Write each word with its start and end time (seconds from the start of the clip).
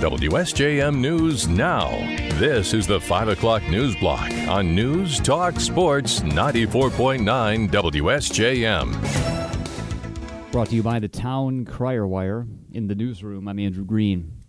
WSJM 0.00 0.98
News 0.98 1.46
Now. 1.46 1.90
This 2.38 2.72
is 2.72 2.86
the 2.86 2.98
5 2.98 3.28
o'clock 3.28 3.62
news 3.68 3.94
block 3.96 4.32
on 4.48 4.74
News 4.74 5.20
Talk 5.20 5.60
Sports 5.60 6.20
94.9 6.20 7.68
WSJM. 7.68 8.96
Brought 10.52 10.68
to 10.68 10.74
you 10.74 10.82
by 10.82 11.00
the 11.00 11.08
Town 11.08 11.66
Crier 11.66 12.06
Wire. 12.06 12.46
In 12.72 12.86
the 12.86 12.94
newsroom, 12.94 13.46
I'm 13.46 13.58
Andrew 13.58 13.84
Green. 13.84 14.40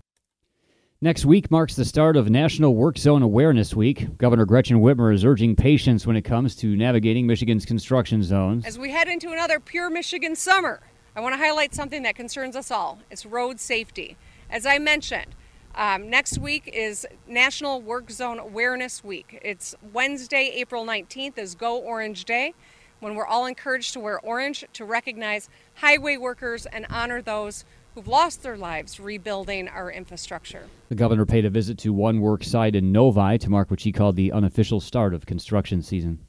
Next 1.02 1.26
week 1.26 1.52
marks 1.52 1.76
the 1.76 1.84
start 1.84 2.16
of 2.16 2.30
National 2.30 2.74
Work 2.74 2.98
Zone 2.98 3.22
Awareness 3.22 3.76
Week. 3.76 4.18
Governor 4.18 4.46
Gretchen 4.46 4.78
Whitmer 4.80 5.14
is 5.14 5.26
urging 5.26 5.58
patience 5.58 6.08
when 6.08 6.16
it 6.16 6.22
comes 6.22 6.56
to 6.58 6.78
navigating 6.78 7.28
Michigan's 7.28 7.66
construction 7.66 8.24
zones. 8.24 8.66
As 8.66 8.80
we 8.80 8.90
head 8.90 9.10
into 9.10 9.34
another 9.34 9.60
pure 9.60 9.90
Michigan 9.90 10.34
summer, 10.34 10.80
I 11.14 11.20
want 11.20 11.34
to 11.34 11.38
highlight 11.38 11.76
something 11.76 12.04
that 12.04 12.16
concerns 12.16 12.56
us 12.56 12.72
all 12.72 13.00
it's 13.10 13.26
road 13.26 13.60
safety. 13.60 14.16
As 14.50 14.66
I 14.66 14.80
mentioned, 14.80 15.28
um, 15.76 16.10
next 16.10 16.38
week 16.38 16.70
is 16.74 17.06
National 17.28 17.82
Work 17.82 18.12
Zone 18.12 18.40
Awareness 18.40 19.04
Week. 19.04 19.40
It's 19.44 19.76
Wednesday, 19.94 20.52
April 20.56 20.86
19th, 20.86 21.38
is 21.38 21.56
Go 21.56 21.78
Orange 21.78 22.26
Day, 22.26 22.54
when 23.00 23.16
we're 23.16 23.26
all 23.26 23.46
encouraged 23.46 23.94
to 23.94 24.00
wear 24.00 24.20
orange 24.20 24.66
to 24.74 24.86
recognize 24.86 25.50
highway 25.76 26.18
workers 26.18 26.66
and 26.66 26.86
honor 26.90 27.22
those 27.22 27.66
who've 27.94 28.08
lost 28.08 28.44
their 28.44 28.58
lives 28.58 29.00
rebuilding 29.00 29.68
our 29.68 29.92
infrastructure. 29.92 30.68
The 30.90 30.96
governor 30.96 31.26
paid 31.26 31.46
a 31.46 31.50
visit 31.50 31.78
to 31.80 31.94
one 31.94 32.22
work 32.22 32.44
site 32.44 32.76
in 32.76 32.92
Novi 32.92 33.38
to 33.40 33.50
mark 33.50 33.70
what 33.70 33.80
she 33.80 33.92
called 33.92 34.16
the 34.16 34.32
unofficial 34.32 34.80
start 34.80 35.14
of 35.14 35.26
construction 35.26 35.82
season. 35.82 36.26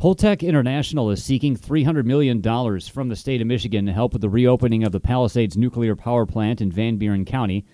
Holtec 0.00 0.40
International 0.40 1.10
is 1.10 1.22
seeking 1.22 1.54
$300 1.54 2.06
million 2.06 2.40
from 2.80 3.10
the 3.10 3.16
state 3.16 3.42
of 3.42 3.46
Michigan 3.46 3.84
to 3.84 3.92
help 3.92 4.14
with 4.14 4.22
the 4.22 4.30
reopening 4.30 4.82
of 4.82 4.92
the 4.92 5.00
Palisades 5.00 5.58
nuclear 5.58 5.94
power 5.94 6.24
plant 6.24 6.62
in 6.62 6.72
Van 6.72 6.96
Buren 6.96 7.26
County. 7.26 7.66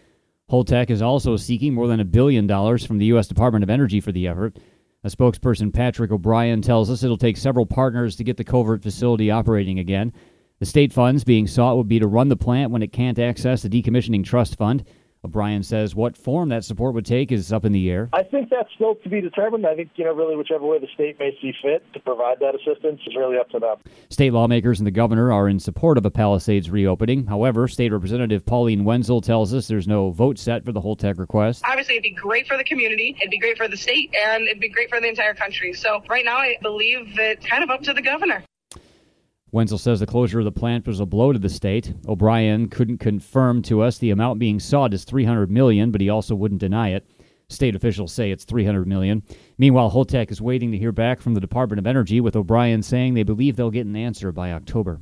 Holtec 0.50 0.90
is 0.90 1.00
also 1.00 1.36
seeking 1.36 1.72
more 1.72 1.86
than 1.86 2.00
a 2.00 2.04
billion 2.04 2.48
dollars 2.48 2.84
from 2.84 2.98
the 2.98 3.06
U.S. 3.06 3.28
Department 3.28 3.62
of 3.62 3.70
Energy 3.70 4.00
for 4.00 4.10
the 4.10 4.26
effort. 4.26 4.58
A 5.04 5.08
spokesperson, 5.08 5.72
Patrick 5.72 6.10
O'Brien, 6.10 6.62
tells 6.62 6.90
us 6.90 7.04
it'll 7.04 7.16
take 7.16 7.36
several 7.36 7.64
partners 7.64 8.16
to 8.16 8.24
get 8.24 8.36
the 8.36 8.42
covert 8.42 8.82
facility 8.82 9.30
operating 9.30 9.78
again. 9.78 10.12
The 10.58 10.66
state 10.66 10.92
funds 10.92 11.22
being 11.22 11.46
sought 11.46 11.76
would 11.76 11.86
be 11.86 12.00
to 12.00 12.08
run 12.08 12.28
the 12.28 12.34
plant 12.34 12.72
when 12.72 12.82
it 12.82 12.92
can't 12.92 13.20
access 13.20 13.62
the 13.62 13.68
decommissioning 13.68 14.24
trust 14.24 14.56
fund. 14.56 14.84
O'Brien 15.26 15.62
says 15.64 15.94
what 15.94 16.16
form 16.16 16.48
that 16.50 16.64
support 16.64 16.94
would 16.94 17.04
take 17.04 17.32
is 17.32 17.52
up 17.52 17.64
in 17.64 17.72
the 17.72 17.90
air. 17.90 18.08
I 18.12 18.22
think 18.22 18.48
that's 18.48 18.72
still 18.74 18.94
to 18.94 19.08
be 19.08 19.20
determined. 19.20 19.66
I 19.66 19.74
think, 19.74 19.90
you 19.96 20.04
know, 20.04 20.14
really 20.14 20.36
whichever 20.36 20.64
way 20.64 20.78
the 20.78 20.86
state 20.94 21.18
may 21.18 21.36
see 21.42 21.52
fit 21.60 21.82
to 21.94 22.00
provide 22.00 22.38
that 22.40 22.54
assistance 22.54 23.00
is 23.06 23.16
really 23.16 23.36
up 23.36 23.50
to 23.50 23.58
them. 23.58 23.76
State 24.08 24.32
lawmakers 24.32 24.78
and 24.78 24.86
the 24.86 24.92
governor 24.92 25.32
are 25.32 25.48
in 25.48 25.58
support 25.58 25.98
of 25.98 26.06
a 26.06 26.10
Palisades 26.10 26.70
reopening. 26.70 27.26
However, 27.26 27.66
State 27.66 27.92
Representative 27.92 28.46
Pauline 28.46 28.84
Wendzel 28.84 29.22
tells 29.22 29.52
us 29.52 29.66
there's 29.66 29.88
no 29.88 30.10
vote 30.10 30.38
set 30.38 30.64
for 30.64 30.70
the 30.70 30.80
Holtec 30.80 31.18
request. 31.18 31.64
Obviously, 31.66 31.94
it'd 31.94 32.04
be 32.04 32.10
great 32.10 32.46
for 32.46 32.56
the 32.56 32.64
community, 32.64 33.16
it'd 33.20 33.30
be 33.30 33.38
great 33.38 33.56
for 33.56 33.66
the 33.66 33.76
state, 33.76 34.14
and 34.24 34.44
it'd 34.44 34.60
be 34.60 34.68
great 34.68 34.88
for 34.88 35.00
the 35.00 35.08
entire 35.08 35.34
country. 35.34 35.72
So 35.72 36.02
right 36.08 36.24
now, 36.24 36.36
I 36.36 36.56
believe 36.62 37.18
it's 37.18 37.44
kind 37.44 37.64
of 37.64 37.70
up 37.70 37.82
to 37.82 37.92
the 37.92 38.02
governor. 38.02 38.44
Wendzel 39.56 39.80
says 39.80 40.00
the 40.00 40.06
closure 40.06 40.40
of 40.40 40.44
the 40.44 40.52
plant 40.52 40.86
was 40.86 41.00
a 41.00 41.06
blow 41.06 41.32
to 41.32 41.38
the 41.38 41.48
state. 41.48 41.94
O'Brien 42.06 42.68
couldn't 42.68 42.98
confirm 42.98 43.62
to 43.62 43.80
us 43.80 43.96
the 43.96 44.10
amount 44.10 44.38
being 44.38 44.60
sought 44.60 44.92
is 44.92 45.04
300 45.04 45.50
million, 45.50 45.90
but 45.90 46.02
he 46.02 46.10
also 46.10 46.34
wouldn't 46.34 46.60
deny 46.60 46.90
it. 46.90 47.08
State 47.48 47.74
officials 47.74 48.12
say 48.12 48.30
it's 48.30 48.44
300 48.44 48.86
million. 48.86 49.22
Meanwhile, 49.56 49.92
Holtec 49.92 50.30
is 50.30 50.42
waiting 50.42 50.72
to 50.72 50.78
hear 50.78 50.92
back 50.92 51.22
from 51.22 51.32
the 51.32 51.40
Department 51.40 51.78
of 51.78 51.86
Energy, 51.86 52.20
with 52.20 52.36
O'Brien 52.36 52.82
saying 52.82 53.14
they 53.14 53.22
believe 53.22 53.56
they'll 53.56 53.70
get 53.70 53.86
an 53.86 53.96
answer 53.96 54.30
by 54.30 54.52
October. 54.52 55.00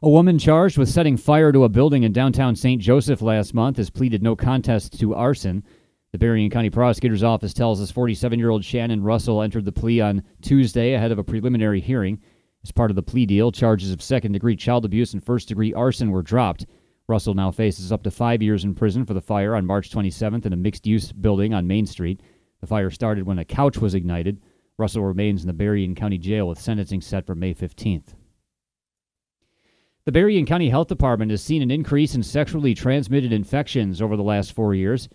A 0.00 0.08
woman 0.08 0.38
charged 0.38 0.78
with 0.78 0.88
setting 0.88 1.16
fire 1.16 1.50
to 1.50 1.64
a 1.64 1.68
building 1.68 2.04
in 2.04 2.12
downtown 2.12 2.54
St. 2.54 2.80
Joseph 2.80 3.20
last 3.20 3.52
month 3.52 3.78
has 3.78 3.90
pleaded 3.90 4.22
no 4.22 4.36
contest 4.36 4.96
to 5.00 5.12
arson. 5.12 5.64
The 6.12 6.18
Berrien 6.18 6.50
County 6.50 6.70
Prosecutor's 6.70 7.24
Office 7.24 7.52
tells 7.52 7.80
us 7.80 7.90
47 7.90 8.38
year 8.38 8.50
old 8.50 8.64
Shannon 8.64 9.02
Russell 9.02 9.42
entered 9.42 9.64
the 9.64 9.72
plea 9.72 10.00
on 10.00 10.22
Tuesday 10.40 10.92
ahead 10.94 11.10
of 11.10 11.18
a 11.18 11.24
preliminary 11.24 11.80
hearing. 11.80 12.20
As 12.64 12.72
part 12.72 12.90
of 12.90 12.96
the 12.96 13.02
plea 13.02 13.26
deal, 13.26 13.52
charges 13.52 13.92
of 13.92 14.00
second 14.00 14.32
degree 14.32 14.56
child 14.56 14.86
abuse 14.86 15.12
and 15.12 15.22
first 15.22 15.48
degree 15.48 15.74
arson 15.74 16.10
were 16.10 16.22
dropped. 16.22 16.64
Russell 17.06 17.34
now 17.34 17.50
faces 17.50 17.92
up 17.92 18.02
to 18.04 18.10
five 18.10 18.42
years 18.42 18.64
in 18.64 18.74
prison 18.74 19.04
for 19.04 19.12
the 19.12 19.20
fire 19.20 19.54
on 19.54 19.66
March 19.66 19.90
27th 19.90 20.46
in 20.46 20.54
a 20.54 20.56
mixed 20.56 20.86
use 20.86 21.12
building 21.12 21.52
on 21.52 21.66
Main 21.66 21.84
Street. 21.84 22.22
The 22.62 22.66
fire 22.66 22.90
started 22.90 23.26
when 23.26 23.38
a 23.38 23.44
couch 23.44 23.76
was 23.76 23.94
ignited. 23.94 24.40
Russell 24.78 25.04
remains 25.04 25.42
in 25.42 25.46
the 25.46 25.52
Berrien 25.52 25.94
County 25.94 26.16
Jail 26.16 26.48
with 26.48 26.58
sentencing 26.58 27.02
set 27.02 27.26
for 27.26 27.34
May 27.34 27.52
15th. 27.52 28.14
The 30.06 30.12
Berrien 30.12 30.46
County 30.46 30.70
Health 30.70 30.88
Department 30.88 31.30
has 31.30 31.42
seen 31.42 31.60
an 31.60 31.70
increase 31.70 32.14
in 32.14 32.22
sexually 32.22 32.74
transmitted 32.74 33.32
infections 33.32 34.00
over 34.00 34.16
the 34.16 34.22
last 34.22 34.52
four 34.52 34.74
years. 34.74 35.10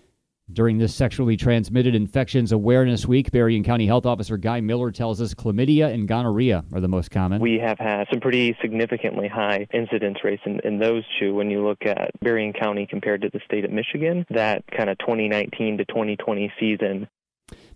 During 0.52 0.80
this 0.80 0.96
Sexually 0.96 1.38
Transmitted 1.38 1.94
Infections 1.94 2.52
Awareness 2.52 3.06
Week, 3.06 3.32
Berrien 3.32 3.64
County 3.64 3.86
Health 3.86 4.08
Officer 4.08 4.36
Guy 4.36 4.62
Miller 4.62 4.92
tells 4.92 5.22
us 5.22 5.36
chlamydia 5.36 5.94
and 5.94 6.08
gonorrhea 6.08 6.66
are 6.74 6.80
the 6.80 6.88
most 6.88 7.12
common. 7.12 7.40
We 7.40 7.60
have 7.60 7.78
had 7.78 8.08
some 8.12 8.20
pretty 8.20 8.58
significantly 8.60 9.28
high 9.28 9.68
incidence 9.72 10.18
rates 10.24 10.42
in, 10.48 10.60
in 10.64 10.80
those 10.80 11.04
two 11.20 11.36
when 11.36 11.52
you 11.52 11.64
look 11.64 11.86
at 11.86 12.10
Berrien 12.22 12.54
County 12.54 12.88
compared 12.90 13.22
to 13.22 13.30
the 13.32 13.40
state 13.46 13.64
of 13.64 13.70
Michigan, 13.70 14.26
that 14.32 14.64
kind 14.76 14.90
of 14.90 14.98
2019 14.98 15.78
to 15.78 15.86
2020 15.86 16.52
season. 16.60 17.08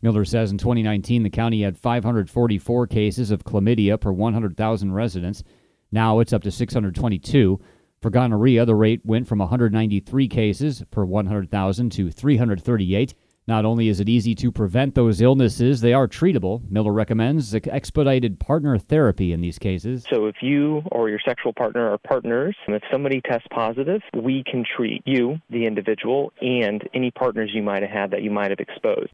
Miller 0.01 0.25
says 0.25 0.51
in 0.51 0.57
2019, 0.57 1.21
the 1.21 1.29
county 1.29 1.61
had 1.61 1.77
544 1.77 2.87
cases 2.87 3.29
of 3.29 3.43
chlamydia 3.43 4.01
per 4.01 4.11
100,000 4.11 4.91
residents. 4.91 5.43
Now 5.91 6.19
it's 6.19 6.33
up 6.33 6.41
to 6.41 6.51
622. 6.51 7.59
For 8.03 8.09
gonorrhea, 8.09 8.65
the 8.65 8.75
rate 8.75 8.99
went 9.05 9.29
from 9.29 9.39
193 9.39 10.27
cases 10.27 10.83
per 10.91 11.05
100,000 11.05 11.89
to 11.93 12.11
338. 12.11 13.13
Not 13.47 13.63
only 13.63 13.87
is 13.87 14.01
it 14.01 14.09
easy 14.09 14.35
to 14.35 14.51
prevent 14.51 14.93
those 14.93 15.21
illnesses, 15.21 15.79
they 15.79 15.93
are 15.93 16.05
treatable. 16.05 16.69
Miller 16.69 16.91
recommends 16.91 17.55
expedited 17.55 18.41
partner 18.41 18.77
therapy 18.77 19.31
in 19.31 19.39
these 19.39 19.57
cases. 19.57 20.05
So, 20.13 20.25
if 20.25 20.35
you 20.41 20.81
or 20.91 21.07
your 21.07 21.19
sexual 21.25 21.53
partner 21.53 21.91
are 21.91 21.97
partners, 21.97 22.57
and 22.67 22.75
if 22.75 22.83
somebody 22.91 23.21
tests 23.21 23.47
positive, 23.51 24.01
we 24.13 24.43
can 24.43 24.65
treat 24.75 25.01
you, 25.05 25.37
the 25.49 25.65
individual, 25.65 26.33
and 26.41 26.83
any 26.93 27.09
partners 27.09 27.51
you 27.53 27.63
might 27.63 27.83
have 27.83 27.91
had 27.91 28.11
that 28.11 28.21
you 28.21 28.31
might 28.31 28.49
have 28.49 28.59
exposed. 28.59 29.13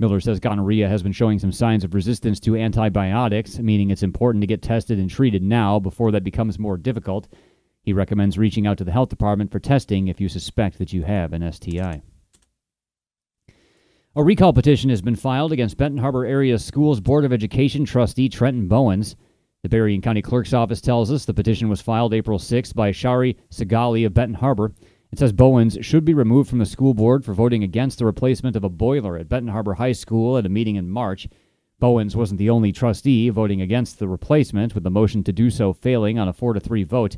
Miller 0.00 0.20
says 0.20 0.38
gonorrhea 0.38 0.88
has 0.88 1.02
been 1.02 1.12
showing 1.12 1.38
some 1.38 1.50
signs 1.50 1.82
of 1.82 1.94
resistance 1.94 2.38
to 2.40 2.56
antibiotics, 2.56 3.58
meaning 3.58 3.90
it's 3.90 4.04
important 4.04 4.42
to 4.42 4.46
get 4.46 4.62
tested 4.62 4.98
and 4.98 5.10
treated 5.10 5.42
now 5.42 5.80
before 5.80 6.12
that 6.12 6.22
becomes 6.22 6.58
more 6.58 6.76
difficult. 6.76 7.28
He 7.88 7.94
recommends 7.94 8.36
reaching 8.36 8.66
out 8.66 8.76
to 8.76 8.84
the 8.84 8.92
health 8.92 9.08
department 9.08 9.50
for 9.50 9.58
testing 9.58 10.08
if 10.08 10.20
you 10.20 10.28
suspect 10.28 10.76
that 10.76 10.92
you 10.92 11.04
have 11.04 11.32
an 11.32 11.50
STI. 11.50 12.02
A 14.14 14.22
recall 14.22 14.52
petition 14.52 14.90
has 14.90 15.00
been 15.00 15.16
filed 15.16 15.52
against 15.52 15.78
Benton 15.78 15.96
Harbor 15.96 16.26
Area 16.26 16.58
Schools 16.58 17.00
Board 17.00 17.24
of 17.24 17.32
Education 17.32 17.86
trustee 17.86 18.28
Trenton 18.28 18.68
Bowens. 18.68 19.16
The 19.62 19.70
Berrien 19.70 20.02
County 20.02 20.20
Clerk's 20.20 20.52
Office 20.52 20.82
tells 20.82 21.10
us 21.10 21.24
the 21.24 21.32
petition 21.32 21.70
was 21.70 21.80
filed 21.80 22.12
April 22.12 22.38
6 22.38 22.74
by 22.74 22.92
Shari 22.92 23.38
Sagali 23.50 24.04
of 24.04 24.12
Benton 24.12 24.34
Harbor. 24.34 24.74
It 25.10 25.18
says 25.18 25.32
Bowens 25.32 25.78
should 25.80 26.04
be 26.04 26.12
removed 26.12 26.50
from 26.50 26.58
the 26.58 26.66
school 26.66 26.92
board 26.92 27.24
for 27.24 27.32
voting 27.32 27.64
against 27.64 27.98
the 27.98 28.04
replacement 28.04 28.54
of 28.54 28.64
a 28.64 28.68
boiler 28.68 29.16
at 29.16 29.30
Benton 29.30 29.50
Harbor 29.50 29.72
High 29.72 29.92
School 29.92 30.36
at 30.36 30.44
a 30.44 30.50
meeting 30.50 30.76
in 30.76 30.90
March. 30.90 31.26
Bowens 31.80 32.14
wasn't 32.14 32.36
the 32.36 32.50
only 32.50 32.70
trustee 32.70 33.30
voting 33.30 33.62
against 33.62 33.98
the 33.98 34.08
replacement, 34.08 34.74
with 34.74 34.84
the 34.84 34.90
motion 34.90 35.24
to 35.24 35.32
do 35.32 35.48
so 35.48 35.72
failing 35.72 36.18
on 36.18 36.28
a 36.28 36.34
4 36.34 36.52
to 36.52 36.60
3 36.60 36.84
vote. 36.84 37.16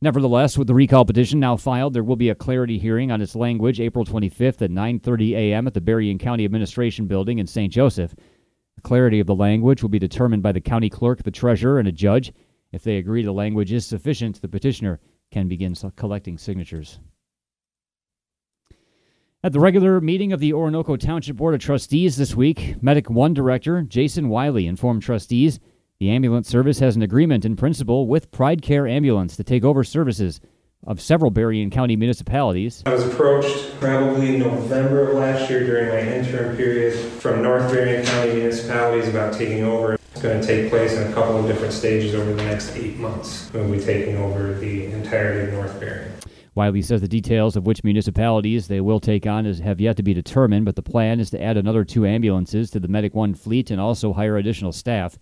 Nevertheless, 0.00 0.56
with 0.56 0.68
the 0.68 0.74
recall 0.74 1.04
petition 1.04 1.40
now 1.40 1.56
filed, 1.56 1.92
there 1.92 2.04
will 2.04 2.16
be 2.16 2.28
a 2.28 2.34
clarity 2.34 2.78
hearing 2.78 3.10
on 3.10 3.20
its 3.20 3.34
language 3.34 3.80
April 3.80 4.04
25th 4.04 4.62
at 4.62 4.70
9:30 4.70 5.32
a.m. 5.32 5.66
at 5.66 5.74
the 5.74 5.80
Berrien 5.80 6.18
County 6.18 6.44
Administration 6.44 7.06
Building 7.06 7.38
in 7.38 7.48
St. 7.48 7.72
Joseph. 7.72 8.14
The 8.76 8.82
clarity 8.82 9.18
of 9.18 9.26
the 9.26 9.34
language 9.34 9.82
will 9.82 9.88
be 9.88 9.98
determined 9.98 10.42
by 10.42 10.52
the 10.52 10.60
county 10.60 10.88
clerk, 10.88 11.24
the 11.24 11.32
treasurer, 11.32 11.80
and 11.80 11.88
a 11.88 11.92
judge. 11.92 12.32
If 12.70 12.84
they 12.84 12.98
agree 12.98 13.24
the 13.24 13.32
language 13.32 13.72
is 13.72 13.86
sufficient, 13.86 14.40
the 14.40 14.46
petitioner 14.46 15.00
can 15.32 15.48
begin 15.48 15.74
collecting 15.96 16.38
signatures. 16.38 17.00
At 19.42 19.52
the 19.52 19.60
regular 19.60 20.00
meeting 20.00 20.32
of 20.32 20.38
the 20.38 20.52
Oronoko 20.52 20.98
Township 20.98 21.36
Board 21.36 21.54
of 21.54 21.60
Trustees 21.60 22.16
this 22.16 22.36
week, 22.36 22.80
Medic 22.80 23.10
1 23.10 23.34
Director 23.34 23.82
Jason 23.82 24.28
Wiley 24.28 24.66
informed 24.66 25.02
trustees 25.02 25.58
the 26.00 26.10
ambulance 26.10 26.48
service 26.48 26.78
has 26.78 26.94
an 26.94 27.02
agreement 27.02 27.44
in 27.44 27.56
principle 27.56 28.06
with 28.06 28.30
Pride 28.30 28.62
Care 28.62 28.86
Ambulance 28.86 29.34
to 29.36 29.42
take 29.42 29.64
over 29.64 29.82
services 29.82 30.40
of 30.86 31.00
several 31.00 31.32
Berrien 31.32 31.70
County 31.70 31.96
municipalities. 31.96 32.84
I 32.86 32.92
was 32.92 33.04
approached 33.04 33.80
probably 33.80 34.36
in 34.36 34.40
November 34.40 35.08
of 35.08 35.16
last 35.16 35.50
year 35.50 35.66
during 35.66 35.88
my 35.88 36.14
interim 36.14 36.56
period 36.56 36.96
from 37.14 37.42
North 37.42 37.68
Berrien 37.72 38.06
County 38.06 38.34
municipalities 38.34 39.08
about 39.08 39.32
taking 39.32 39.64
over. 39.64 39.94
It's 40.12 40.22
going 40.22 40.40
to 40.40 40.46
take 40.46 40.70
place 40.70 40.92
in 40.92 41.10
a 41.10 41.12
couple 41.12 41.36
of 41.36 41.48
different 41.48 41.72
stages 41.72 42.14
over 42.14 42.32
the 42.32 42.44
next 42.44 42.76
eight 42.76 42.96
months. 42.98 43.50
We'll 43.52 43.68
be 43.68 43.80
taking 43.80 44.16
over 44.18 44.54
the 44.54 44.86
entirety 44.92 45.48
of 45.48 45.54
North 45.54 45.80
Berrien. 45.80 46.12
Wiley 46.54 46.82
says 46.82 47.00
the 47.00 47.08
details 47.08 47.56
of 47.56 47.66
which 47.66 47.82
municipalities 47.82 48.68
they 48.68 48.80
will 48.80 49.00
take 49.00 49.26
on 49.26 49.46
is, 49.46 49.58
have 49.58 49.80
yet 49.80 49.96
to 49.96 50.04
be 50.04 50.14
determined, 50.14 50.64
but 50.64 50.76
the 50.76 50.82
plan 50.82 51.18
is 51.18 51.30
to 51.30 51.42
add 51.42 51.56
another 51.56 51.84
two 51.84 52.06
ambulances 52.06 52.70
to 52.70 52.78
the 52.78 52.88
Medic 52.88 53.14
One 53.14 53.34
fleet 53.34 53.72
and 53.72 53.80
also 53.80 54.12
hire 54.12 54.36
additional 54.36 54.70
staff. 54.70 55.18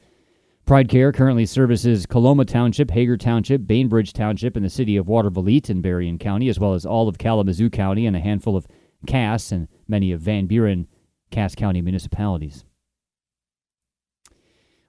Pride 0.66 0.88
Care 0.88 1.12
currently 1.12 1.46
services 1.46 2.06
Coloma 2.06 2.44
Township, 2.44 2.90
Hagar 2.90 3.16
Township, 3.16 3.68
Bainbridge 3.68 4.12
Township, 4.12 4.56
and 4.56 4.64
the 4.64 4.68
city 4.68 4.96
of 4.96 5.06
Watervliet 5.06 5.70
in 5.70 5.80
Berrien 5.80 6.18
County, 6.18 6.48
as 6.48 6.58
well 6.58 6.74
as 6.74 6.84
all 6.84 7.06
of 7.06 7.18
Kalamazoo 7.18 7.70
County 7.70 8.04
and 8.04 8.16
a 8.16 8.20
handful 8.20 8.56
of 8.56 8.66
Cass 9.06 9.52
and 9.52 9.68
many 9.86 10.10
of 10.10 10.20
Van 10.20 10.46
Buren, 10.46 10.88
Cass 11.30 11.54
County 11.54 11.80
municipalities. 11.82 12.64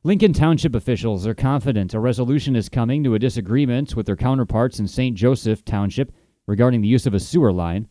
Lincoln 0.04 0.34
Township 0.34 0.74
officials 0.74 1.28
are 1.28 1.36
confident 1.36 1.94
a 1.94 2.00
resolution 2.00 2.56
is 2.56 2.70
coming 2.70 3.04
to 3.04 3.14
a 3.14 3.20
disagreement 3.20 3.96
with 3.96 4.08
their 4.08 4.16
counterparts 4.16 4.80
in 4.80 4.88
St. 4.88 5.16
Joseph 5.16 5.64
Township 5.64 6.12
regarding 6.48 6.82
the 6.82 6.88
use 6.88 7.06
of 7.06 7.14
a 7.14 7.20
sewer 7.20 7.54
line. 7.54 7.88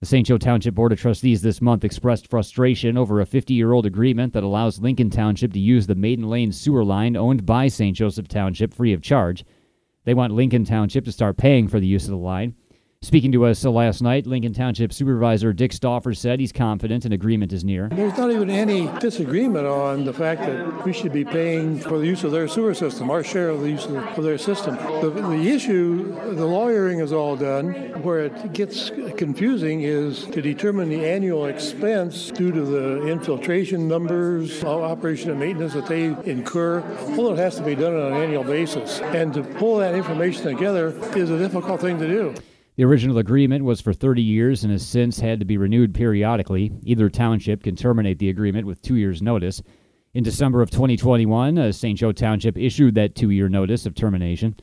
The 0.00 0.06
St. 0.06 0.26
Joe 0.26 0.38
Township 0.38 0.74
Board 0.74 0.92
of 0.92 0.98
Trustees 0.98 1.42
this 1.42 1.60
month 1.60 1.84
expressed 1.84 2.26
frustration 2.26 2.96
over 2.96 3.20
a 3.20 3.26
50 3.26 3.52
year 3.52 3.72
old 3.72 3.84
agreement 3.84 4.32
that 4.32 4.42
allows 4.42 4.80
Lincoln 4.80 5.10
Township 5.10 5.52
to 5.52 5.60
use 5.60 5.86
the 5.86 5.94
Maiden 5.94 6.30
Lane 6.30 6.52
sewer 6.52 6.82
line 6.82 7.16
owned 7.16 7.44
by 7.44 7.68
St. 7.68 7.94
Joseph 7.94 8.26
Township 8.26 8.72
free 8.72 8.94
of 8.94 9.02
charge. 9.02 9.44
They 10.04 10.14
want 10.14 10.32
Lincoln 10.32 10.64
Township 10.64 11.04
to 11.04 11.12
start 11.12 11.36
paying 11.36 11.68
for 11.68 11.80
the 11.80 11.86
use 11.86 12.04
of 12.04 12.12
the 12.12 12.16
line. 12.16 12.54
Speaking 13.02 13.32
to 13.32 13.46
us 13.46 13.64
uh, 13.64 13.70
last 13.70 14.02
night, 14.02 14.26
Lincoln 14.26 14.52
Township 14.52 14.92
Supervisor 14.92 15.54
Dick 15.54 15.72
Stauffer 15.72 16.12
said 16.12 16.38
he's 16.38 16.52
confident 16.52 17.06
an 17.06 17.12
agreement 17.12 17.50
is 17.50 17.64
near. 17.64 17.88
There's 17.88 18.16
not 18.18 18.30
even 18.30 18.50
any 18.50 18.88
disagreement 19.00 19.66
on 19.66 20.04
the 20.04 20.12
fact 20.12 20.42
that 20.42 20.84
we 20.84 20.92
should 20.92 21.10
be 21.10 21.24
paying 21.24 21.80
for 21.80 21.98
the 21.98 22.06
use 22.06 22.24
of 22.24 22.30
their 22.30 22.46
sewer 22.46 22.74
system, 22.74 23.10
our 23.10 23.24
share 23.24 23.48
of 23.48 23.62
the 23.62 23.70
use 23.70 23.86
of 23.86 24.22
their 24.22 24.36
system. 24.36 24.76
The, 25.00 25.08
the 25.10 25.48
issue, 25.48 26.14
the 26.34 26.44
lawyering 26.44 27.00
is 27.00 27.10
all 27.10 27.36
done. 27.36 27.72
Where 28.02 28.26
it 28.26 28.52
gets 28.52 28.90
confusing 29.16 29.80
is 29.80 30.26
to 30.26 30.42
determine 30.42 30.90
the 30.90 31.02
annual 31.02 31.46
expense 31.46 32.30
due 32.30 32.52
to 32.52 32.60
the 32.60 33.08
infiltration 33.08 33.88
numbers, 33.88 34.62
operation 34.62 35.30
and 35.30 35.40
maintenance 35.40 35.72
that 35.72 35.86
they 35.86 36.14
incur. 36.30 36.82
All 37.16 37.28
of 37.28 37.38
it 37.38 37.42
has 37.42 37.56
to 37.56 37.62
be 37.62 37.74
done 37.74 37.94
on 37.96 38.12
an 38.12 38.22
annual 38.22 38.44
basis. 38.44 39.00
And 39.00 39.32
to 39.32 39.42
pull 39.42 39.78
that 39.78 39.94
information 39.94 40.44
together 40.44 40.88
is 41.16 41.30
a 41.30 41.38
difficult 41.38 41.80
thing 41.80 41.98
to 41.98 42.06
do. 42.06 42.34
The 42.80 42.86
original 42.86 43.18
agreement 43.18 43.62
was 43.62 43.82
for 43.82 43.92
30 43.92 44.22
years 44.22 44.64
and 44.64 44.72
has 44.72 44.86
since 44.86 45.20
had 45.20 45.38
to 45.40 45.44
be 45.44 45.58
renewed 45.58 45.92
periodically. 45.92 46.72
Either 46.82 47.10
township 47.10 47.62
can 47.62 47.76
terminate 47.76 48.18
the 48.18 48.30
agreement 48.30 48.66
with 48.66 48.80
two 48.80 48.94
years' 48.94 49.20
notice. 49.20 49.62
In 50.14 50.24
December 50.24 50.62
of 50.62 50.70
2021, 50.70 51.58
uh, 51.58 51.72
St. 51.72 51.98
Joe 51.98 52.12
Township 52.12 52.56
issued 52.56 52.94
that 52.94 53.14
two 53.14 53.28
year 53.28 53.50
notice 53.50 53.84
of 53.84 53.94
termination. 53.94 54.56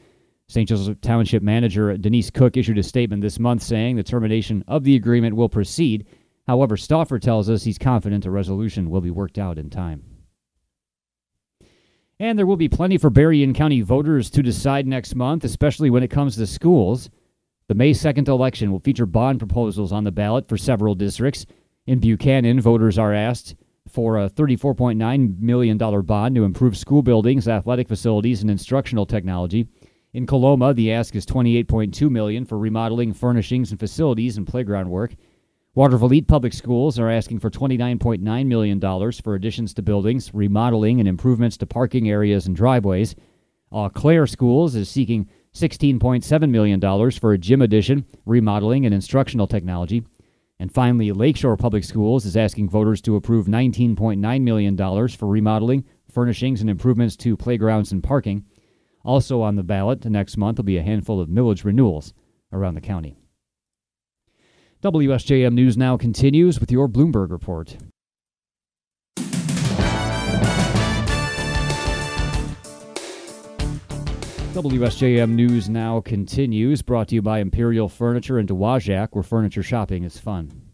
St. 0.47 0.67
Joseph 0.67 0.99
Township 0.99 1.43
manager 1.43 1.95
Denise 1.95 2.31
Cook 2.31 2.57
issued 2.57 2.79
a 2.79 2.81
statement 2.81 3.21
this 3.21 3.37
month 3.37 3.61
saying 3.61 3.97
the 3.97 4.03
termination 4.03 4.63
of 4.67 4.83
the 4.83 4.95
agreement 4.95 5.35
will 5.35 5.47
proceed. 5.47 6.07
However, 6.47 6.75
Stauffer 6.75 7.19
tells 7.19 7.51
us 7.51 7.65
he's 7.65 7.77
confident 7.77 8.25
a 8.25 8.31
resolution 8.31 8.89
will 8.89 9.01
be 9.01 9.11
worked 9.11 9.37
out 9.37 9.59
in 9.59 9.69
time. 9.69 10.03
And 12.19 12.35
there 12.35 12.47
will 12.47 12.57
be 12.57 12.67
plenty 12.67 12.97
for 12.97 13.11
Berrien 13.11 13.53
County 13.53 13.81
voters 13.81 14.31
to 14.31 14.41
decide 14.41 14.87
next 14.87 15.13
month, 15.13 15.43
especially 15.43 15.91
when 15.91 16.01
it 16.01 16.09
comes 16.09 16.35
to 16.37 16.47
schools. 16.47 17.11
The 17.67 17.75
May 17.75 17.91
2nd 17.91 18.29
election 18.29 18.71
will 18.71 18.79
feature 18.79 19.05
bond 19.05 19.39
proposals 19.39 19.91
on 19.91 20.05
the 20.05 20.11
ballot 20.11 20.47
for 20.47 20.55
several 20.57 20.95
districts. 20.95 21.45
In 21.85 21.99
Buchanan, 21.99 22.61
voters 22.61 22.97
are 22.97 23.13
asked 23.13 23.55
for 23.89 24.17
a 24.17 24.29
$34.9 24.29 25.39
million 25.39 25.77
bond 25.77 26.35
to 26.35 26.45
improve 26.45 26.77
school 26.77 27.01
buildings, 27.01 27.45
athletic 27.45 27.89
facilities, 27.89 28.41
and 28.41 28.49
instructional 28.49 29.05
technology. 29.05 29.67
In 30.13 30.25
Coloma, 30.25 30.73
the 30.73 30.93
ask 30.93 31.13
is 31.13 31.25
28.2 31.25 32.09
million 32.09 32.45
for 32.45 32.57
remodeling, 32.57 33.11
furnishings, 33.13 33.71
and 33.71 33.79
facilities 33.79 34.37
and 34.37 34.47
playground 34.47 34.89
work. 34.89 35.15
Watervliet 35.75 36.25
Public 36.25 36.53
Schools 36.53 36.97
are 36.97 37.09
asking 37.09 37.39
for 37.39 37.49
$29.9 37.49 38.45
million 38.47 39.11
for 39.11 39.35
additions 39.35 39.73
to 39.73 39.81
buildings, 39.81 40.33
remodeling, 40.33 41.01
and 41.01 41.07
improvements 41.07 41.57
to 41.57 41.65
parking 41.65 42.09
areas 42.09 42.47
and 42.47 42.55
driveways. 42.55 43.13
Eau 43.73 43.89
Claire 43.89 44.25
Schools 44.25 44.73
is 44.73 44.89
seeking 44.89 45.27
$16.7 45.57 46.49
million 46.49 47.11
for 47.11 47.33
a 47.33 47.37
gym 47.37 47.61
addition, 47.61 48.05
remodeling, 48.25 48.85
and 48.85 48.93
instructional 48.93 49.47
technology. 49.47 50.03
And 50.59 50.71
finally, 50.71 51.11
Lakeshore 51.11 51.57
Public 51.57 51.83
Schools 51.83 52.25
is 52.25 52.37
asking 52.37 52.69
voters 52.69 53.01
to 53.01 53.15
approve 53.15 53.47
$19.9 53.47 54.41
million 54.41 55.07
for 55.09 55.27
remodeling, 55.27 55.85
furnishings, 56.11 56.61
and 56.61 56.69
improvements 56.69 57.15
to 57.17 57.37
playgrounds 57.37 57.91
and 57.91 58.03
parking. 58.03 58.45
Also 59.03 59.41
on 59.41 59.55
the 59.55 59.63
ballot 59.63 60.05
next 60.05 60.37
month 60.37 60.57
will 60.57 60.63
be 60.63 60.77
a 60.77 60.83
handful 60.83 61.21
of 61.21 61.29
millage 61.29 61.63
renewals 61.63 62.13
around 62.51 62.73
the 62.73 62.81
county. 62.81 63.17
WSJM 64.83 65.53
News 65.53 65.77
now 65.77 65.97
continues 65.97 66.59
with 66.59 66.71
your 66.71 66.87
Bloomberg 66.87 67.31
report. 67.31 67.77
WSJM 74.57 75.33
News 75.33 75.69
now 75.69 76.01
continues, 76.01 76.81
brought 76.81 77.09
to 77.09 77.15
you 77.15 77.21
by 77.21 77.41
Imperial 77.41 77.87
Furniture 77.87 78.39
in 78.39 78.47
Dowagiac, 78.47 79.09
where 79.11 79.21
furniture 79.21 79.61
shopping 79.61 80.03
is 80.03 80.17
fun. 80.17 80.66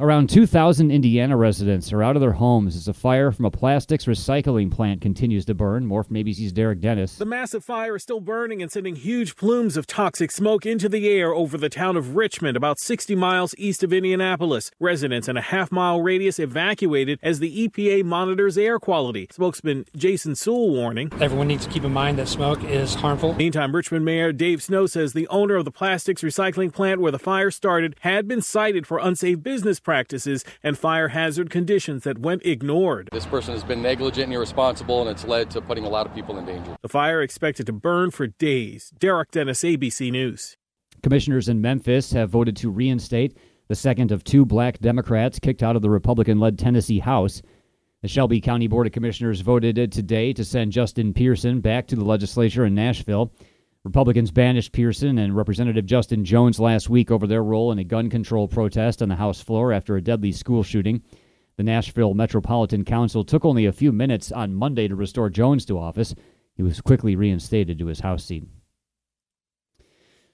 Around 0.00 0.28
2,000 0.28 0.90
Indiana 0.90 1.36
residents 1.36 1.92
are 1.92 2.02
out 2.02 2.16
of 2.16 2.20
their 2.20 2.32
homes 2.32 2.74
as 2.74 2.88
a 2.88 2.92
fire 2.92 3.30
from 3.30 3.44
a 3.44 3.50
plastics 3.52 4.06
recycling 4.06 4.68
plant 4.68 5.00
continues 5.00 5.44
to 5.44 5.54
burn. 5.54 5.86
More 5.86 6.02
from 6.02 6.16
ABC's 6.16 6.52
Derek 6.52 6.80
Dennis. 6.80 7.14
The 7.14 7.24
massive 7.24 7.64
fire 7.64 7.94
is 7.94 8.02
still 8.02 8.18
burning 8.18 8.60
and 8.60 8.72
sending 8.72 8.96
huge 8.96 9.36
plumes 9.36 9.76
of 9.76 9.86
toxic 9.86 10.32
smoke 10.32 10.66
into 10.66 10.88
the 10.88 11.08
air 11.08 11.32
over 11.32 11.56
the 11.56 11.68
town 11.68 11.96
of 11.96 12.16
Richmond, 12.16 12.56
about 12.56 12.80
60 12.80 13.14
miles 13.14 13.54
east 13.56 13.84
of 13.84 13.92
Indianapolis. 13.92 14.72
Residents 14.80 15.28
in 15.28 15.36
a 15.36 15.40
half 15.40 15.70
mile 15.70 16.02
radius 16.02 16.40
evacuated 16.40 17.20
as 17.22 17.38
the 17.38 17.68
EPA 17.68 18.02
monitors 18.02 18.58
air 18.58 18.80
quality. 18.80 19.28
Spokesman 19.30 19.84
Jason 19.94 20.34
Sewell 20.34 20.70
warning 20.70 21.12
Everyone 21.20 21.46
needs 21.46 21.66
to 21.66 21.70
keep 21.72 21.84
in 21.84 21.92
mind 21.92 22.18
that 22.18 22.26
smoke 22.26 22.64
is 22.64 22.96
harmful. 22.96 23.34
Meantime, 23.34 23.72
Richmond 23.72 24.04
Mayor 24.04 24.32
Dave 24.32 24.60
Snow 24.60 24.86
says 24.86 25.12
the 25.12 25.28
owner 25.28 25.54
of 25.54 25.64
the 25.64 25.70
plastics 25.70 26.22
recycling 26.22 26.72
plant 26.72 27.00
where 27.00 27.12
the 27.12 27.18
fire 27.20 27.52
started 27.52 27.94
had 28.00 28.26
been 28.26 28.42
cited 28.42 28.88
for 28.88 28.98
unsafe 28.98 29.40
business 29.40 29.78
practices 29.84 30.44
and 30.62 30.76
fire 30.76 31.08
hazard 31.08 31.50
conditions 31.50 32.02
that 32.04 32.18
went 32.18 32.44
ignored. 32.44 33.08
This 33.12 33.26
person 33.26 33.54
has 33.54 33.62
been 33.62 33.82
negligent 33.82 34.24
and 34.24 34.32
irresponsible, 34.32 35.00
and 35.00 35.10
it's 35.10 35.24
led 35.24 35.50
to 35.52 35.60
putting 35.60 35.84
a 35.84 35.88
lot 35.88 36.06
of 36.06 36.14
people 36.14 36.38
in 36.38 36.46
danger. 36.46 36.76
The 36.82 36.88
fire 36.88 37.22
expected 37.22 37.66
to 37.66 37.72
burn 37.72 38.10
for 38.10 38.26
days. 38.26 38.92
Derek 38.98 39.30
Dennis, 39.30 39.62
ABC 39.62 40.10
News. 40.10 40.56
Commissioners 41.02 41.48
in 41.48 41.60
Memphis 41.60 42.12
have 42.12 42.30
voted 42.30 42.56
to 42.56 42.70
reinstate 42.70 43.36
the 43.68 43.74
second 43.74 44.12
of 44.12 44.24
two 44.24 44.44
black 44.44 44.78
Democrats 44.80 45.38
kicked 45.38 45.62
out 45.62 45.76
of 45.76 45.82
the 45.82 45.90
Republican 45.90 46.38
led 46.40 46.58
Tennessee 46.58 46.98
House. 46.98 47.42
The 48.02 48.08
Shelby 48.08 48.40
County 48.40 48.66
Board 48.66 48.86
of 48.86 48.92
Commissioners 48.92 49.40
voted 49.40 49.90
today 49.90 50.32
to 50.34 50.44
send 50.44 50.72
Justin 50.72 51.14
Pearson 51.14 51.60
back 51.60 51.86
to 51.86 51.96
the 51.96 52.04
legislature 52.04 52.66
in 52.66 52.74
Nashville. 52.74 53.32
Republicans 53.84 54.30
banished 54.30 54.72
Pearson 54.72 55.18
and 55.18 55.36
Representative 55.36 55.84
Justin 55.84 56.24
Jones 56.24 56.58
last 56.58 56.88
week 56.88 57.10
over 57.10 57.26
their 57.26 57.44
role 57.44 57.70
in 57.70 57.78
a 57.78 57.84
gun 57.84 58.08
control 58.08 58.48
protest 58.48 59.02
on 59.02 59.10
the 59.10 59.16
House 59.16 59.42
floor 59.42 59.72
after 59.72 59.94
a 59.94 60.02
deadly 60.02 60.32
school 60.32 60.62
shooting. 60.62 61.02
The 61.58 61.64
Nashville 61.64 62.14
Metropolitan 62.14 62.86
Council 62.86 63.24
took 63.24 63.44
only 63.44 63.66
a 63.66 63.72
few 63.72 63.92
minutes 63.92 64.32
on 64.32 64.54
Monday 64.54 64.88
to 64.88 64.96
restore 64.96 65.28
Jones 65.28 65.66
to 65.66 65.78
office. 65.78 66.14
He 66.56 66.62
was 66.62 66.80
quickly 66.80 67.14
reinstated 67.14 67.78
to 67.78 67.86
his 67.86 68.00
House 68.00 68.24
seat. 68.24 68.44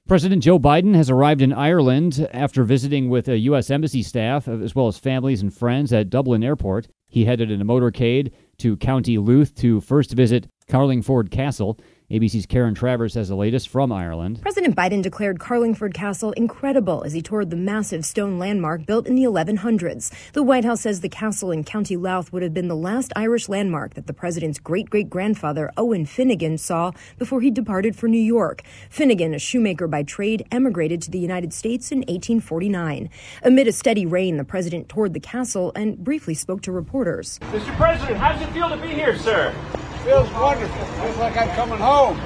President 0.06 0.44
Joe 0.44 0.58
Biden 0.58 0.94
has 0.94 1.10
arrived 1.10 1.42
in 1.42 1.52
Ireland 1.52 2.28
after 2.32 2.62
visiting 2.62 3.10
with 3.10 3.28
a 3.28 3.38
U.S. 3.38 3.68
Embassy 3.68 4.02
staff, 4.02 4.46
as 4.46 4.76
well 4.76 4.86
as 4.86 4.98
families 4.98 5.42
and 5.42 5.52
friends 5.52 5.92
at 5.92 6.08
Dublin 6.08 6.44
Airport. 6.44 6.88
He 7.08 7.24
headed 7.24 7.50
in 7.50 7.60
a 7.60 7.64
motorcade 7.64 8.32
to 8.58 8.76
County 8.76 9.18
Louth 9.18 9.56
to 9.56 9.80
first 9.80 10.12
visit 10.12 10.48
Carlingford 10.68 11.32
Castle. 11.32 11.78
ABC's 12.10 12.44
Karen 12.44 12.74
Travers 12.74 13.14
has 13.14 13.28
the 13.28 13.36
latest 13.36 13.68
from 13.68 13.92
Ireland. 13.92 14.42
President 14.42 14.74
Biden 14.74 15.00
declared 15.00 15.38
Carlingford 15.38 15.94
Castle 15.94 16.32
incredible 16.32 17.04
as 17.04 17.12
he 17.12 17.22
toured 17.22 17.50
the 17.50 17.56
massive 17.56 18.04
stone 18.04 18.36
landmark 18.36 18.84
built 18.84 19.06
in 19.06 19.14
the 19.14 19.22
1100s. 19.22 20.10
The 20.32 20.42
White 20.42 20.64
House 20.64 20.80
says 20.80 21.02
the 21.02 21.08
castle 21.08 21.52
in 21.52 21.62
County 21.62 21.96
Louth 21.96 22.32
would 22.32 22.42
have 22.42 22.52
been 22.52 22.66
the 22.66 22.74
last 22.74 23.12
Irish 23.14 23.48
landmark 23.48 23.94
that 23.94 24.08
the 24.08 24.12
president's 24.12 24.58
great 24.58 24.90
great 24.90 25.08
grandfather, 25.08 25.70
Owen 25.76 26.04
Finnegan, 26.04 26.58
saw 26.58 26.90
before 27.16 27.42
he 27.42 27.50
departed 27.52 27.94
for 27.94 28.08
New 28.08 28.18
York. 28.18 28.62
Finnegan, 28.88 29.32
a 29.32 29.38
shoemaker 29.38 29.86
by 29.86 30.02
trade, 30.02 30.44
emigrated 30.50 31.00
to 31.02 31.12
the 31.12 31.20
United 31.20 31.52
States 31.52 31.92
in 31.92 31.98
1849. 31.98 33.08
Amid 33.44 33.68
a 33.68 33.72
steady 33.72 34.04
rain, 34.04 34.36
the 34.36 34.42
president 34.42 34.88
toured 34.88 35.14
the 35.14 35.20
castle 35.20 35.70
and 35.76 35.96
briefly 36.02 36.34
spoke 36.34 36.60
to 36.62 36.72
reporters. 36.72 37.38
Mr. 37.52 37.76
President, 37.76 38.18
how 38.18 38.32
does 38.32 38.42
it 38.42 38.50
feel 38.50 38.68
to 38.68 38.76
be 38.78 38.88
here, 38.88 39.16
sir? 39.16 39.54
Feels 40.04 40.30
wonderful. 40.32 40.84
Feels 40.86 41.16
like 41.18 41.36
I'm 41.36 41.48
coming 41.50 41.78
home. 41.78 42.16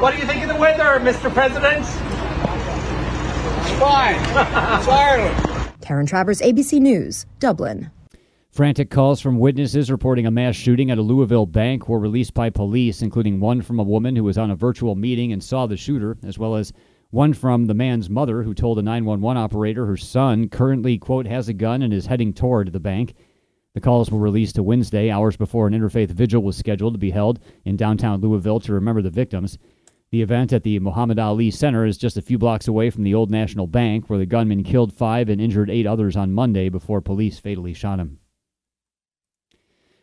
What 0.00 0.14
do 0.14 0.18
you 0.18 0.26
think 0.26 0.42
of 0.42 0.48
the 0.48 0.56
weather, 0.56 0.98
Mr. 1.00 1.32
President? 1.32 1.78
It's 1.78 3.78
fine. 3.78 4.16
it's 4.78 4.88
Ireland. 4.88 5.72
Karen 5.80 6.06
Travers, 6.06 6.40
ABC 6.40 6.80
News, 6.80 7.24
Dublin. 7.38 7.90
Frantic 8.50 8.90
calls 8.90 9.20
from 9.20 9.38
witnesses 9.38 9.90
reporting 9.90 10.26
a 10.26 10.30
mass 10.30 10.56
shooting 10.56 10.90
at 10.90 10.98
a 10.98 11.02
Louisville 11.02 11.46
bank 11.46 11.88
were 11.88 12.00
released 12.00 12.34
by 12.34 12.50
police, 12.50 13.02
including 13.02 13.38
one 13.38 13.62
from 13.62 13.78
a 13.78 13.84
woman 13.84 14.16
who 14.16 14.24
was 14.24 14.38
on 14.38 14.50
a 14.50 14.56
virtual 14.56 14.96
meeting 14.96 15.32
and 15.32 15.44
saw 15.44 15.66
the 15.66 15.76
shooter, 15.76 16.16
as 16.24 16.38
well 16.38 16.56
as 16.56 16.72
one 17.10 17.32
from 17.32 17.66
the 17.66 17.74
man's 17.74 18.10
mother 18.10 18.42
who 18.42 18.54
told 18.54 18.78
a 18.78 18.82
911 18.82 19.40
operator 19.40 19.86
her 19.86 19.96
son 19.96 20.48
currently, 20.48 20.98
quote, 20.98 21.26
has 21.26 21.48
a 21.48 21.52
gun 21.52 21.82
and 21.82 21.94
is 21.94 22.06
heading 22.06 22.32
toward 22.32 22.72
the 22.72 22.80
bank. 22.80 23.14
The 23.76 23.82
calls 23.82 24.10
were 24.10 24.18
released 24.18 24.54
to 24.54 24.62
Wednesday, 24.62 25.10
hours 25.10 25.36
before 25.36 25.66
an 25.66 25.74
interfaith 25.74 26.08
vigil 26.08 26.42
was 26.42 26.56
scheduled 26.56 26.94
to 26.94 26.98
be 26.98 27.10
held 27.10 27.40
in 27.66 27.76
downtown 27.76 28.22
Louisville 28.22 28.58
to 28.60 28.72
remember 28.72 29.02
the 29.02 29.10
victims. 29.10 29.58
The 30.10 30.22
event 30.22 30.54
at 30.54 30.62
the 30.62 30.78
Muhammad 30.78 31.18
Ali 31.18 31.50
Center 31.50 31.84
is 31.84 31.98
just 31.98 32.16
a 32.16 32.22
few 32.22 32.38
blocks 32.38 32.66
away 32.66 32.88
from 32.88 33.02
the 33.02 33.12
Old 33.12 33.30
National 33.30 33.66
Bank, 33.66 34.08
where 34.08 34.18
the 34.18 34.24
gunman 34.24 34.62
killed 34.62 34.94
five 34.94 35.28
and 35.28 35.42
injured 35.42 35.68
eight 35.68 35.86
others 35.86 36.16
on 36.16 36.32
Monday 36.32 36.70
before 36.70 37.02
police 37.02 37.38
fatally 37.38 37.74
shot 37.74 38.00
him. 38.00 38.18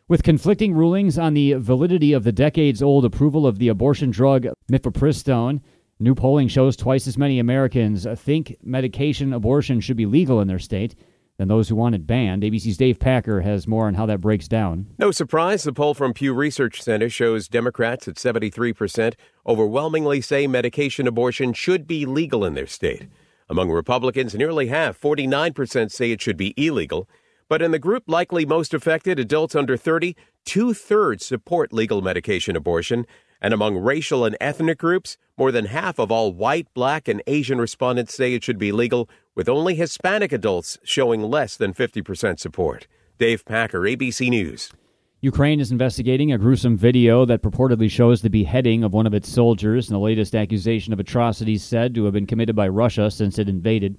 With 0.06 0.22
conflicting 0.22 0.72
rulings 0.72 1.18
on 1.18 1.34
the 1.34 1.54
validity 1.54 2.12
of 2.12 2.22
the 2.22 2.30
decades 2.30 2.80
old 2.80 3.04
approval 3.04 3.44
of 3.44 3.58
the 3.58 3.66
abortion 3.66 4.12
drug 4.12 4.46
mifepristone, 4.70 5.60
new 5.98 6.14
polling 6.14 6.46
shows 6.46 6.76
twice 6.76 7.08
as 7.08 7.18
many 7.18 7.40
Americans 7.40 8.06
think 8.18 8.56
medication 8.62 9.32
abortion 9.32 9.80
should 9.80 9.96
be 9.96 10.06
legal 10.06 10.40
in 10.40 10.46
their 10.46 10.60
state 10.60 10.94
than 11.36 11.48
those 11.48 11.68
who 11.68 11.76
want 11.76 11.94
it 11.94 12.06
banned. 12.06 12.42
ABC's 12.42 12.76
Dave 12.76 12.98
Packer 12.98 13.40
has 13.40 13.66
more 13.66 13.86
on 13.86 13.94
how 13.94 14.06
that 14.06 14.20
breaks 14.20 14.46
down. 14.46 14.86
No 14.98 15.10
surprise, 15.10 15.64
the 15.64 15.72
poll 15.72 15.94
from 15.94 16.14
Pew 16.14 16.32
Research 16.32 16.80
Center 16.80 17.08
shows 17.08 17.48
Democrats 17.48 18.06
at 18.06 18.16
73% 18.16 19.14
overwhelmingly 19.46 20.20
say 20.20 20.46
medication 20.46 21.06
abortion 21.06 21.52
should 21.52 21.86
be 21.86 22.06
legal 22.06 22.44
in 22.44 22.54
their 22.54 22.66
state. 22.66 23.08
Among 23.48 23.70
Republicans, 23.70 24.34
nearly 24.34 24.68
half, 24.68 24.98
49%, 25.00 25.90
say 25.90 26.12
it 26.12 26.22
should 26.22 26.36
be 26.36 26.54
illegal. 26.56 27.08
But 27.48 27.60
in 27.60 27.72
the 27.72 27.78
group 27.78 28.04
likely 28.06 28.46
most 28.46 28.72
affected, 28.72 29.18
adults 29.18 29.54
under 29.54 29.76
30, 29.76 30.16
two 30.46 30.72
thirds 30.72 31.26
support 31.26 31.72
legal 31.72 32.00
medication 32.00 32.56
abortion. 32.56 33.06
And 33.44 33.52
among 33.52 33.76
racial 33.76 34.24
and 34.24 34.38
ethnic 34.40 34.78
groups, 34.78 35.18
more 35.36 35.52
than 35.52 35.66
half 35.66 35.98
of 35.98 36.10
all 36.10 36.32
white, 36.32 36.66
black, 36.72 37.08
and 37.08 37.22
Asian 37.26 37.60
respondents 37.60 38.14
say 38.14 38.32
it 38.32 38.42
should 38.42 38.56
be 38.56 38.72
legal, 38.72 39.06
with 39.34 39.50
only 39.50 39.74
Hispanic 39.74 40.32
adults 40.32 40.78
showing 40.82 41.20
less 41.20 41.54
than 41.54 41.74
50% 41.74 42.40
support. 42.40 42.86
Dave 43.18 43.44
Packer, 43.44 43.80
ABC 43.80 44.30
News. 44.30 44.72
Ukraine 45.20 45.60
is 45.60 45.70
investigating 45.70 46.32
a 46.32 46.38
gruesome 46.38 46.78
video 46.78 47.26
that 47.26 47.42
purportedly 47.42 47.90
shows 47.90 48.22
the 48.22 48.30
beheading 48.30 48.82
of 48.82 48.94
one 48.94 49.06
of 49.06 49.12
its 49.12 49.28
soldiers 49.28 49.90
and 49.90 49.94
the 49.94 50.00
latest 50.00 50.34
accusation 50.34 50.94
of 50.94 50.98
atrocities 50.98 51.62
said 51.62 51.94
to 51.94 52.04
have 52.04 52.14
been 52.14 52.26
committed 52.26 52.56
by 52.56 52.66
Russia 52.66 53.10
since 53.10 53.38
it 53.38 53.46
invaded. 53.46 53.98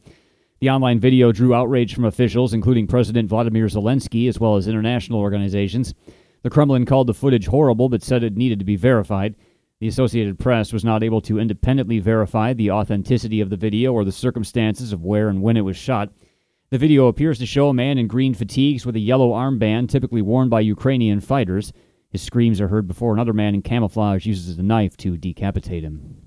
The 0.60 0.72
online 0.72 1.00
video 1.00 1.32
drew 1.32 1.54
outrage 1.54 1.94
from 1.94 2.06
officials, 2.06 2.52
including 2.52 2.88
President 2.88 3.30
Vladimir 3.30 3.68
Zelensky, 3.68 4.28
as 4.28 4.40
well 4.40 4.56
as 4.56 4.68
international 4.68 5.20
organizations. 5.20 5.94
The 6.46 6.52
Kremlin 6.52 6.86
called 6.86 7.08
the 7.08 7.16
footage 7.16 7.48
horrible, 7.48 7.90
but 7.90 8.04
said 8.04 8.24
it 8.24 8.38
needed 8.38 8.60
to 8.60 8.66
be 8.66 8.76
verified. 8.76 9.34
The 9.80 9.88
Associated 9.88 10.38
Press 10.38 10.72
was 10.72 10.86
not 10.86 11.02
able 11.02 11.20
to 11.22 11.40
independently 11.40 11.98
verify 11.98 12.54
the 12.54 12.70
authenticity 12.70 13.42
of 13.42 13.50
the 13.50 13.58
video 13.58 13.94
or 13.94 14.06
the 14.06 14.12
circumstances 14.12 14.94
of 14.94 15.04
where 15.04 15.28
and 15.28 15.42
when 15.42 15.58
it 15.58 15.62
was 15.62 15.76
shot. 15.76 16.12
The 16.70 16.78
video 16.78 17.08
appears 17.08 17.40
to 17.40 17.48
show 17.48 17.70
a 17.70 17.74
man 17.74 17.98
in 17.98 18.06
green 18.06 18.36
fatigues 18.36 18.86
with 18.86 18.96
a 18.96 19.00
yellow 19.00 19.32
armband 19.32 19.90
typically 19.90 20.22
worn 20.22 20.48
by 20.48 20.60
Ukrainian 20.60 21.20
fighters. 21.20 21.74
His 22.12 22.22
screams 22.22 22.62
are 22.62 22.68
heard 22.68 22.88
before 22.88 23.16
another 23.16 23.34
man 23.34 23.56
in 23.56 23.64
camouflage 23.64 24.28
uses 24.28 24.56
a 24.60 24.62
knife 24.62 24.96
to 24.98 25.18
decapitate 25.18 25.84
him. 25.84 26.18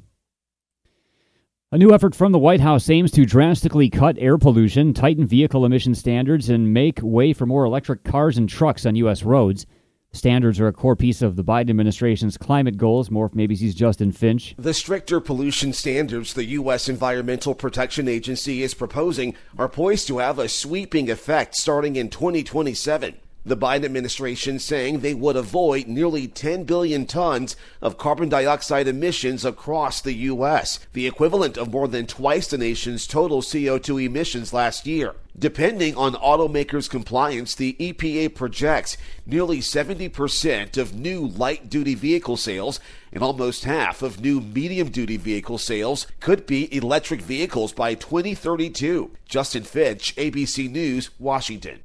A 1.70 1.78
new 1.78 1.94
effort 1.94 2.16
from 2.16 2.32
the 2.32 2.40
White 2.40 2.60
House 2.60 2.90
aims 2.90 3.12
to 3.12 3.25
drastically 3.25 3.88
cut 3.88 4.16
air 4.18 4.37
pollution, 4.37 4.94
tighten 4.94 5.28
vehicle 5.28 5.64
emission 5.64 5.94
standards, 5.94 6.48
and 6.48 6.75
make 6.75 6.98
way 7.04 7.32
for 7.32 7.46
more 7.46 7.64
electric 7.64 8.02
cars 8.02 8.37
and 8.37 8.48
trucks 8.48 8.84
on 8.84 8.96
U.S. 8.96 9.22
roads. 9.22 9.64
Standards 10.12 10.58
are 10.58 10.66
a 10.66 10.72
core 10.72 10.96
piece 10.96 11.20
of 11.20 11.36
the 11.36 11.44
Biden 11.44 11.68
administration's 11.70 12.38
climate 12.38 12.76
goals. 12.76 13.10
More 13.10 13.30
maybe 13.34 13.54
ABC's 13.54 13.74
Justin 13.74 14.10
Finch. 14.10 14.54
The 14.58 14.74
stricter 14.74 15.20
pollution 15.20 15.72
standards 15.72 16.32
the 16.32 16.44
U.S. 16.44 16.88
Environmental 16.88 17.54
Protection 17.54 18.08
Agency 18.08 18.62
is 18.62 18.74
proposing 18.74 19.36
are 19.58 19.68
poised 19.68 20.08
to 20.08 20.18
have 20.18 20.38
a 20.38 20.48
sweeping 20.48 21.10
effect 21.10 21.54
starting 21.54 21.96
in 21.96 22.08
2027. 22.08 23.16
The 23.49 23.57
Biden 23.57 23.87
administration 23.87 24.59
saying 24.59 25.00
they 25.00 25.14
would 25.14 25.35
avoid 25.35 25.87
nearly 25.88 26.28
10 26.28 26.64
billion 26.64 27.07
tons 27.07 27.57
of 27.81 27.97
carbon 27.97 28.28
dioxide 28.28 28.87
emissions 28.87 29.43
across 29.43 30.02
the 30.02 30.12
U.S., 30.12 30.81
the 30.93 31.07
equivalent 31.07 31.57
of 31.57 31.73
more 31.73 31.88
than 31.88 32.07
twice 32.07 32.49
the 32.49 32.59
nation's 32.59 33.07
total 33.07 33.40
CO2 33.40 34.05
emissions 34.05 34.52
last 34.52 34.87
year. 34.87 35.14
Depending 35.38 35.97
on 35.97 36.12
automakers' 36.12 36.90
compliance, 36.90 37.55
the 37.55 37.75
EPA 37.81 38.35
projects 38.35 38.99
nearly 39.25 39.61
70% 39.61 40.76
of 40.76 40.95
new 40.95 41.26
light 41.26 41.71
duty 41.71 41.95
vehicle 41.95 42.37
sales 42.37 42.81
and 43.12 43.23
almost 43.23 43.64
half 43.64 44.02
of 44.02 44.21
new 44.21 44.43
medium 44.43 44.90
duty 44.90 45.17
vehicle 45.17 45.57
sales 45.57 46.07
could 46.21 46.45
be 46.45 46.75
electric 46.76 47.23
vehicles 47.23 47.73
by 47.73 47.95
2032. 47.95 49.11
Justin 49.26 49.62
Finch, 49.62 50.14
ABC 50.17 50.71
News, 50.71 51.09
Washington. 51.19 51.85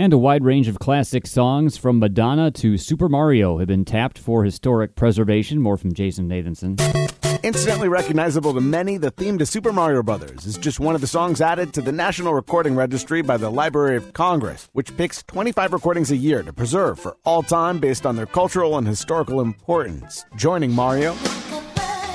And 0.00 0.12
a 0.12 0.18
wide 0.18 0.44
range 0.44 0.68
of 0.68 0.78
classic 0.78 1.26
songs 1.26 1.76
from 1.76 1.98
Madonna 1.98 2.52
to 2.52 2.78
Super 2.78 3.08
Mario 3.08 3.58
have 3.58 3.66
been 3.66 3.84
tapped 3.84 4.16
for 4.16 4.44
historic 4.44 4.94
preservation. 4.94 5.60
More 5.60 5.76
from 5.76 5.92
Jason 5.92 6.28
Nathanson. 6.28 6.78
Instantly 7.42 7.88
recognizable 7.88 8.54
to 8.54 8.60
many, 8.60 8.96
the 8.96 9.10
theme 9.10 9.38
to 9.38 9.46
Super 9.46 9.72
Mario 9.72 10.04
Bros. 10.04 10.46
is 10.46 10.56
just 10.56 10.78
one 10.78 10.94
of 10.94 11.00
the 11.00 11.08
songs 11.08 11.40
added 11.40 11.72
to 11.72 11.82
the 11.82 11.90
National 11.90 12.32
Recording 12.32 12.76
Registry 12.76 13.22
by 13.22 13.36
the 13.36 13.50
Library 13.50 13.96
of 13.96 14.12
Congress, 14.12 14.68
which 14.72 14.96
picks 14.96 15.24
25 15.24 15.72
recordings 15.72 16.12
a 16.12 16.16
year 16.16 16.44
to 16.44 16.52
preserve 16.52 17.00
for 17.00 17.16
all 17.24 17.42
time 17.42 17.80
based 17.80 18.06
on 18.06 18.14
their 18.14 18.26
cultural 18.26 18.78
and 18.78 18.86
historical 18.86 19.40
importance. 19.40 20.24
Joining 20.36 20.70
Mario, 20.70 21.14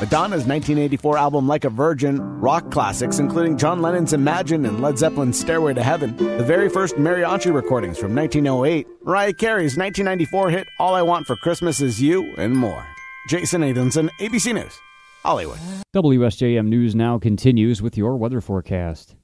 Madonna's 0.03 0.45
1984 0.45 1.17
album 1.17 1.47
Like 1.47 1.63
a 1.63 1.69
Virgin, 1.69 2.19
rock 2.41 2.71
classics 2.71 3.19
including 3.19 3.57
John 3.57 3.81
Lennon's 3.81 4.11
Imagine 4.11 4.65
and 4.65 4.81
Led 4.81 4.97
Zeppelin's 4.97 5.39
Stairway 5.39 5.73
to 5.75 5.81
Heaven, 5.81 6.17
the 6.17 6.43
very 6.43 6.67
first 6.67 6.95
mariachi 6.95 7.53
recordings 7.53 7.97
from 7.97 8.13
1908, 8.13 8.85
Mariah 9.05 9.31
Carey's 9.31 9.77
1994 9.77 10.49
hit 10.49 10.67
All 10.77 10.93
I 10.93 11.03
Want 11.03 11.25
for 11.25 11.37
Christmas 11.37 11.79
Is 11.79 12.01
You, 12.01 12.33
and 12.37 12.53
more. 12.53 12.85
Jason 13.29 13.61
Nathanson, 13.61 14.09
ABC 14.19 14.53
News, 14.53 14.77
Hollywood. 15.23 15.59
WSJM 15.95 16.67
News 16.67 16.95
now 16.95 17.17
continues 17.17 17.81
with 17.81 17.95
your 17.97 18.17
weather 18.17 18.41
forecast. 18.41 19.15